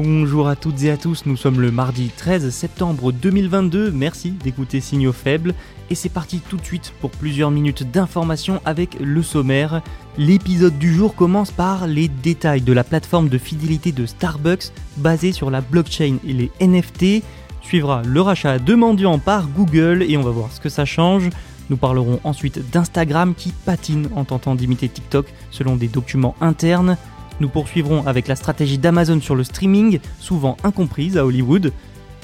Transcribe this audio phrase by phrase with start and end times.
[0.00, 4.80] Bonjour à toutes et à tous, nous sommes le mardi 13 septembre 2022, merci d'écouter
[4.80, 5.56] Signaux Faibles,
[5.90, 9.82] et c'est parti tout de suite pour plusieurs minutes d'information avec le sommaire.
[10.16, 15.32] L'épisode du jour commence par les détails de la plateforme de fidélité de Starbucks basée
[15.32, 17.24] sur la blockchain et les NFT,
[17.60, 21.28] suivra le rachat de mendiants par Google et on va voir ce que ça change.
[21.70, 26.96] Nous parlerons ensuite d'Instagram qui patine en tentant d'imiter TikTok selon des documents internes.
[27.40, 31.72] Nous poursuivrons avec la stratégie d'Amazon sur le streaming, souvent incomprise à Hollywood.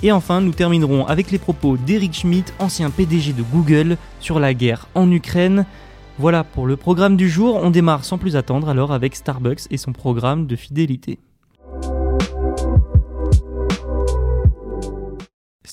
[0.03, 4.55] Et enfin, nous terminerons avec les propos d'Eric Schmidt, ancien PDG de Google, sur la
[4.55, 5.67] guerre en Ukraine.
[6.19, 9.77] Voilà pour le programme du jour, on démarre sans plus attendre alors avec Starbucks et
[9.77, 11.19] son programme de fidélité.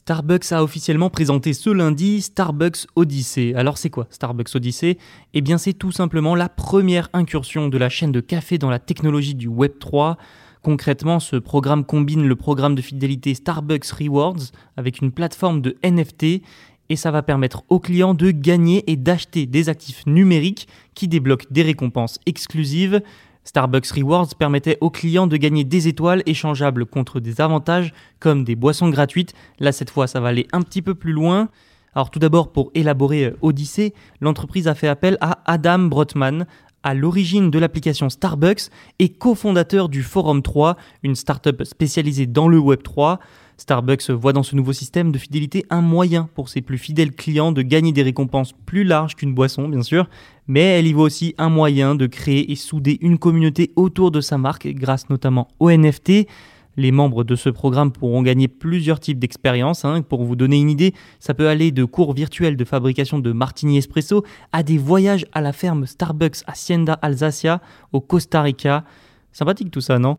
[0.01, 3.53] Starbucks a officiellement présenté ce lundi Starbucks Odyssey.
[3.53, 4.97] Alors c'est quoi Starbucks Odyssey
[5.35, 8.79] Eh bien c'est tout simplement la première incursion de la chaîne de café dans la
[8.79, 10.17] technologie du Web 3.
[10.63, 16.41] Concrètement, ce programme combine le programme de fidélité Starbucks Rewards avec une plateforme de NFT
[16.89, 21.45] et ça va permettre aux clients de gagner et d'acheter des actifs numériques qui débloquent
[21.51, 23.03] des récompenses exclusives.
[23.43, 28.55] Starbucks Rewards permettait aux clients de gagner des étoiles échangeables contre des avantages comme des
[28.55, 29.33] boissons gratuites.
[29.59, 31.49] Là, cette fois, ça va aller un petit peu plus loin.
[31.93, 36.45] Alors tout d'abord, pour élaborer Odyssey, l'entreprise a fait appel à Adam Brotman,
[36.83, 38.69] à l'origine de l'application Starbucks
[38.99, 43.19] et cofondateur du Forum 3, une startup spécialisée dans le Web 3.
[43.61, 47.51] Starbucks voit dans ce nouveau système de fidélité un moyen pour ses plus fidèles clients
[47.51, 50.09] de gagner des récompenses plus larges qu'une boisson, bien sûr,
[50.47, 54.19] mais elle y voit aussi un moyen de créer et souder une communauté autour de
[54.19, 56.27] sa marque grâce notamment aux NFT.
[56.75, 59.85] Les membres de ce programme pourront gagner plusieurs types d'expériences.
[59.85, 60.01] Hein.
[60.01, 63.77] Pour vous donner une idée, ça peut aller de cours virtuels de fabrication de martini
[63.77, 67.61] espresso à des voyages à la ferme Starbucks Hacienda Alsacia
[67.91, 68.85] au Costa Rica.
[69.33, 70.17] Sympathique tout ça, non?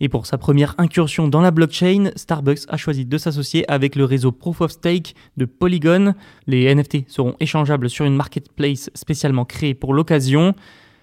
[0.00, 4.04] Et pour sa première incursion dans la blockchain, Starbucks a choisi de s'associer avec le
[4.04, 6.14] réseau Proof of Stake de Polygon.
[6.46, 10.54] Les NFT seront échangeables sur une marketplace spécialement créée pour l'occasion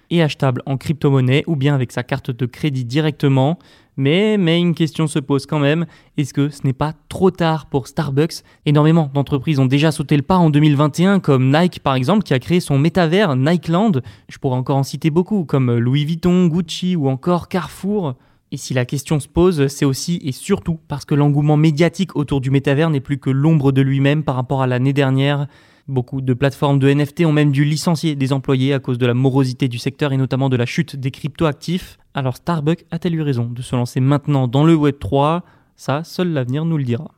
[0.10, 3.58] et achetables en crypto-monnaie ou bien avec sa carte de crédit directement.
[3.98, 5.86] Mais, une question se pose quand même,
[6.18, 8.44] est-ce que ce n'est pas trop tard pour Starbucks?
[8.66, 12.40] Énormément d'entreprises ont déjà sauté le pas en 2021, comme Nike par exemple, qui a
[12.40, 13.92] créé son métavers Nikeland.
[14.28, 18.16] Je pourrais encore en citer beaucoup, comme Louis Vuitton, Gucci ou encore Carrefour.
[18.54, 22.42] Et si la question se pose, c'est aussi et surtout parce que l'engouement médiatique autour
[22.42, 25.48] du métavers n'est plus que l'ombre de lui-même par rapport à l'année dernière.
[25.88, 29.14] Beaucoup de plateformes de NFT ont même dû licencier des employés à cause de la
[29.14, 31.98] morosité du secteur et notamment de la chute des cryptoactifs.
[32.14, 35.44] Alors Starbucks a-t-elle eu raison de se lancer maintenant dans le Web 3
[35.78, 37.12] Ça, seul l'avenir nous le dira.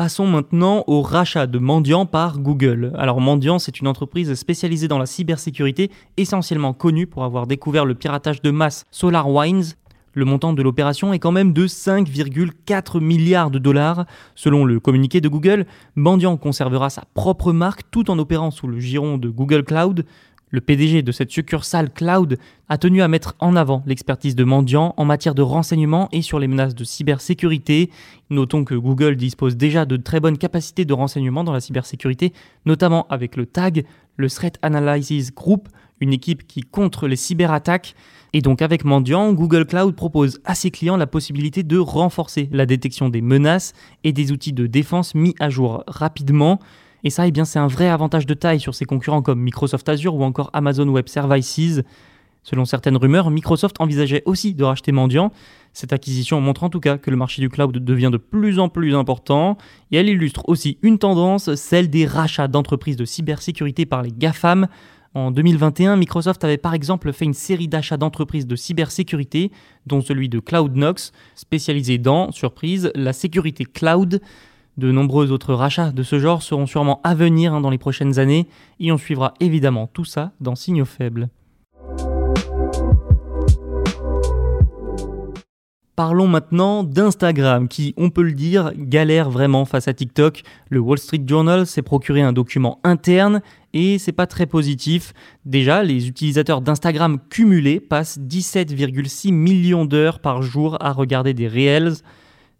[0.00, 2.94] Passons maintenant au rachat de Mendiant par Google.
[2.96, 7.94] Alors Mendiant, c'est une entreprise spécialisée dans la cybersécurité, essentiellement connue pour avoir découvert le
[7.94, 9.74] piratage de masse SolarWinds.
[10.14, 14.06] Le montant de l'opération est quand même de 5,4 milliards de dollars.
[14.34, 15.66] Selon le communiqué de Google,
[15.96, 20.06] Mendiant conservera sa propre marque tout en opérant sous le giron de Google Cloud.
[20.52, 22.36] Le PDG de cette succursale cloud
[22.68, 26.40] a tenu à mettre en avant l'expertise de Mendiant en matière de renseignement et sur
[26.40, 27.90] les menaces de cybersécurité.
[28.30, 32.32] Notons que Google dispose déjà de très bonnes capacités de renseignement dans la cybersécurité,
[32.66, 33.84] notamment avec le TAG,
[34.16, 35.68] le Threat Analysis Group,
[36.00, 37.94] une équipe qui contre les cyberattaques.
[38.32, 42.66] Et donc avec Mendiant, Google Cloud propose à ses clients la possibilité de renforcer la
[42.66, 46.58] détection des menaces et des outils de défense mis à jour rapidement.
[47.04, 49.88] Et ça, eh bien, c'est un vrai avantage de taille sur ses concurrents comme Microsoft
[49.88, 51.82] Azure ou encore Amazon Web Services.
[52.42, 55.32] Selon certaines rumeurs, Microsoft envisageait aussi de racheter Mendiant.
[55.72, 58.68] Cette acquisition montre en tout cas que le marché du cloud devient de plus en
[58.68, 59.56] plus important
[59.92, 64.68] et elle illustre aussi une tendance, celle des rachats d'entreprises de cybersécurité par les GAFAM.
[65.12, 69.50] En 2021, Microsoft avait par exemple fait une série d'achats d'entreprises de cybersécurité,
[69.86, 74.20] dont celui de CloudNox, spécialisé dans, surprise, la sécurité cloud.
[74.76, 78.18] De nombreux autres rachats de ce genre seront sûrement à venir hein, dans les prochaines
[78.18, 78.46] années,
[78.78, 81.28] et on suivra évidemment tout ça dans Signaux Faibles.
[86.00, 90.44] Parlons maintenant d'Instagram qui, on peut le dire, galère vraiment face à TikTok.
[90.70, 93.42] Le Wall Street Journal s'est procuré un document interne
[93.74, 95.12] et c'est pas très positif.
[95.44, 101.96] Déjà, les utilisateurs d'Instagram cumulés passent 17,6 millions d'heures par jour à regarder des Reels.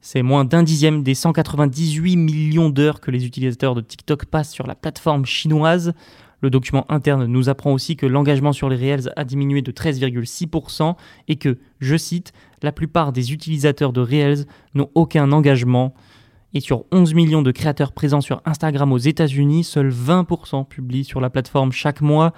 [0.03, 4.67] C'est moins d'un dixième des 198 millions d'heures que les utilisateurs de TikTok passent sur
[4.67, 5.93] la plateforme chinoise.
[6.41, 10.97] Le document interne nous apprend aussi que l'engagement sur les Reels a diminué de 13,6%
[11.29, 12.33] et que, je cite,
[12.63, 15.93] la plupart des utilisateurs de Reels n'ont aucun engagement.
[16.55, 21.21] Et sur 11 millions de créateurs présents sur Instagram aux États-Unis, seuls 20% publient sur
[21.21, 22.33] la plateforme chaque mois.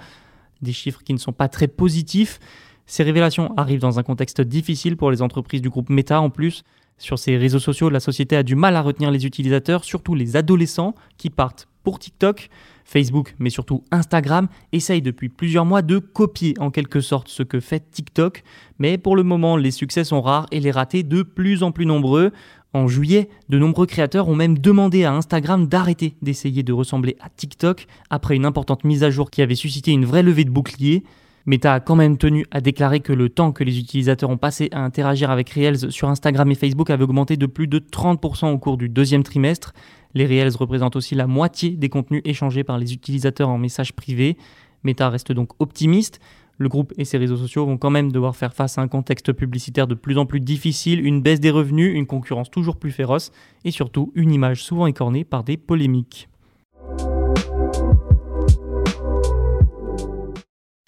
[0.61, 2.41] Des chiffres qui ne sont pas très positifs.
[2.87, 6.65] Ces révélations arrivent dans un contexte difficile pour les entreprises du groupe Meta en plus.
[6.97, 10.35] Sur ces réseaux sociaux, la société a du mal à retenir les utilisateurs, surtout les
[10.35, 12.49] adolescents qui partent pour TikTok.
[12.85, 17.59] Facebook, mais surtout Instagram, essaye depuis plusieurs mois de copier en quelque sorte ce que
[17.59, 18.43] fait TikTok,
[18.77, 21.85] mais pour le moment les succès sont rares et les ratés de plus en plus
[21.85, 22.31] nombreux.
[22.73, 27.29] En juillet, de nombreux créateurs ont même demandé à Instagram d'arrêter d'essayer de ressembler à
[27.29, 31.03] TikTok après une importante mise à jour qui avait suscité une vraie levée de bouclier.
[31.45, 34.69] Meta a quand même tenu à déclarer que le temps que les utilisateurs ont passé
[34.71, 38.57] à interagir avec Reels sur Instagram et Facebook avait augmenté de plus de 30% au
[38.57, 39.73] cours du deuxième trimestre.
[40.13, 44.37] Les Reels représentent aussi la moitié des contenus échangés par les utilisateurs en messages privés.
[44.85, 46.21] Meta reste donc optimiste.
[46.59, 49.33] Le groupe et ses réseaux sociaux vont quand même devoir faire face à un contexte
[49.33, 53.31] publicitaire de plus en plus difficile, une baisse des revenus, une concurrence toujours plus féroce
[53.65, 56.29] et surtout une image souvent écornée par des polémiques.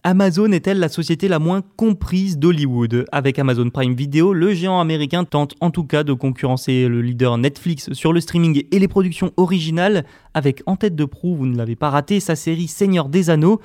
[0.07, 3.07] Amazon est-elle la société la moins comprise d'Hollywood?
[3.11, 7.39] Avec Amazon Prime Video, le géant américain tente en tout cas de concurrencer le leader
[7.39, 10.05] Netflix sur le streaming et les productions originales,
[10.35, 13.59] avec en tête de proue, vous ne l'avez pas raté, sa série Seigneur des Anneaux.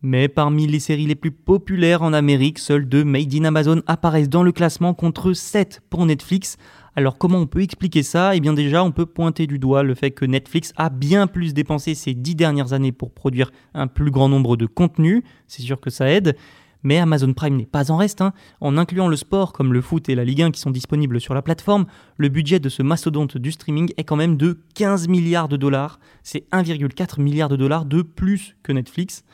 [0.00, 4.30] Mais parmi les séries les plus populaires en Amérique, seules deux Made in Amazon apparaissent
[4.30, 6.56] dans le classement contre 7 pour Netflix,
[6.94, 8.36] alors comment on peut expliquer ça?
[8.36, 11.54] Eh bien déjà, on peut pointer du doigt le fait que Netflix a bien plus
[11.54, 15.80] dépensé ces dix dernières années pour produire un plus grand nombre de contenus, c'est sûr
[15.80, 16.36] que ça aide,
[16.82, 18.20] mais Amazon Prime n'est pas en reste.
[18.20, 18.32] Hein.
[18.60, 21.34] En incluant le sport comme le foot et la Ligue 1 qui sont disponibles sur
[21.34, 21.86] la plateforme,
[22.16, 25.98] le budget de ce mastodonte du streaming est quand même de 15 milliards de dollars.
[26.22, 29.24] C'est 1,4 milliard de dollars de plus que Netflix.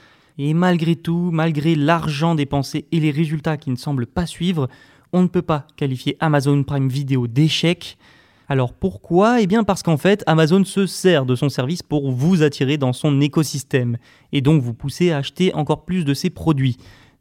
[0.41, 4.69] Et malgré tout, malgré l'argent dépensé et les résultats qui ne semblent pas suivre,
[5.13, 7.97] on ne peut pas qualifier Amazon Prime Video d'échec.
[8.49, 9.41] Alors pourquoi?
[9.43, 12.93] Eh bien parce qu'en fait, Amazon se sert de son service pour vous attirer dans
[12.93, 13.99] son écosystème
[14.33, 16.77] et donc vous pousser à acheter encore plus de ses produits.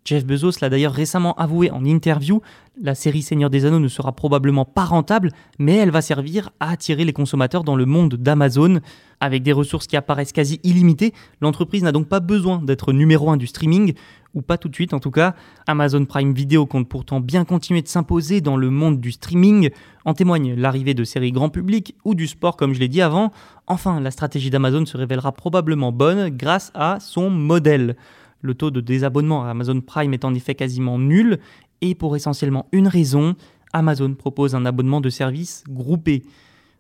[0.07, 2.41] Jeff Bezos l'a d'ailleurs récemment avoué en interview,
[2.81, 6.71] la série Seigneur des Anneaux ne sera probablement pas rentable, mais elle va servir à
[6.71, 8.79] attirer les consommateurs dans le monde d'Amazon.
[9.19, 13.35] Avec des ressources qui apparaissent quasi illimitées, l'entreprise n'a donc pas besoin d'être numéro un
[13.35, 13.95] du streaming,
[14.37, 15.33] ou pas tout de suite en tout cas.
[15.65, 19.71] Amazon Prime Video compte pourtant bien continuer de s'imposer dans le monde du streaming,
[20.05, 23.31] en témoigne l'arrivée de séries grand public ou du sport comme je l'ai dit avant.
[23.65, 27.97] Enfin, la stratégie d'Amazon se révélera probablement bonne grâce à son modèle.
[28.41, 31.39] Le taux de désabonnement à Amazon Prime est en effet quasiment nul,
[31.81, 33.35] et pour essentiellement une raison,
[33.73, 36.23] Amazon propose un abonnement de service groupé.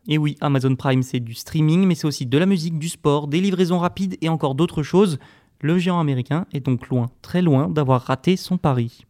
[0.07, 3.27] Et oui, Amazon Prime c'est du streaming, mais c'est aussi de la musique, du sport,
[3.27, 5.17] des livraisons rapides et encore d'autres choses.
[5.59, 9.05] Le géant américain est donc loin, très loin d'avoir raté son pari.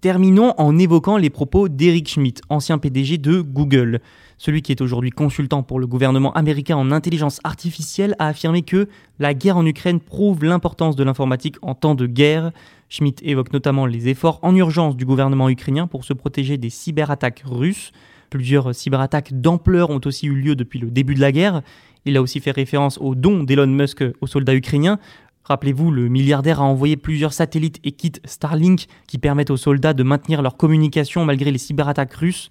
[0.00, 4.00] Terminons en évoquant les propos d'Eric Schmidt, ancien PDG de Google.
[4.38, 8.88] Celui qui est aujourd'hui consultant pour le gouvernement américain en intelligence artificielle a affirmé que
[9.18, 12.52] la guerre en Ukraine prouve l'importance de l'informatique en temps de guerre.
[12.88, 17.42] Schmidt évoque notamment les efforts en urgence du gouvernement ukrainien pour se protéger des cyberattaques
[17.44, 17.90] russes.
[18.30, 21.62] Plusieurs cyberattaques d'ampleur ont aussi eu lieu depuis le début de la guerre.
[22.06, 25.00] Il a aussi fait référence au don d'Elon Musk aux soldats ukrainiens.
[25.42, 30.04] Rappelez-vous, le milliardaire a envoyé plusieurs satellites et kits Starlink qui permettent aux soldats de
[30.04, 32.48] maintenir leur communication malgré les cyberattaques russes.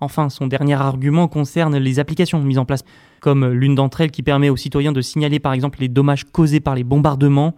[0.00, 2.82] Enfin, son dernier argument concerne les applications mises en place,
[3.20, 6.60] comme l'une d'entre elles qui permet aux citoyens de signaler par exemple les dommages causés
[6.60, 7.54] par les bombardements.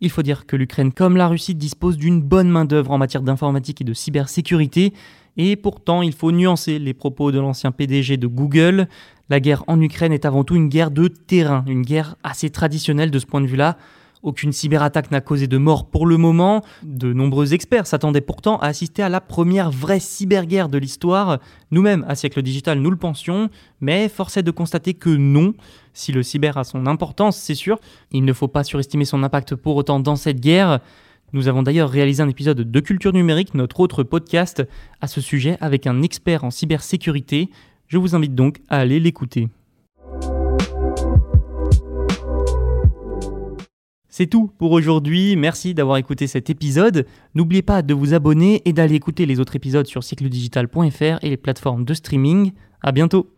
[0.00, 3.80] Il faut dire que l'Ukraine comme la Russie dispose d'une bonne main-d'œuvre en matière d'informatique
[3.80, 4.92] et de cybersécurité,
[5.36, 8.88] et pourtant il faut nuancer les propos de l'ancien PDG de Google.
[9.28, 13.10] La guerre en Ukraine est avant tout une guerre de terrain, une guerre assez traditionnelle
[13.10, 13.76] de ce point de vue-là.
[14.22, 16.62] Aucune cyberattaque n'a causé de mort pour le moment.
[16.82, 21.38] De nombreux experts s'attendaient pourtant à assister à la première vraie cyberguerre de l'histoire.
[21.70, 23.50] Nous-mêmes, à Siècle Digital, nous le pensions,
[23.80, 25.54] mais force est de constater que non.
[25.92, 27.78] Si le cyber a son importance, c'est sûr,
[28.10, 30.80] il ne faut pas surestimer son impact pour autant dans cette guerre.
[31.32, 34.62] Nous avons d'ailleurs réalisé un épisode de Culture Numérique, notre autre podcast,
[35.00, 37.50] à ce sujet avec un expert en cybersécurité.
[37.88, 39.48] Je vous invite donc à aller l'écouter.
[44.08, 47.06] C'est tout pour aujourd'hui, merci d'avoir écouté cet épisode.
[47.34, 51.36] N'oubliez pas de vous abonner et d'aller écouter les autres épisodes sur cycledigital.fr et les
[51.36, 52.52] plateformes de streaming.
[52.80, 53.35] À bientôt